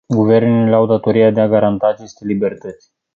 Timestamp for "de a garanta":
1.31-1.87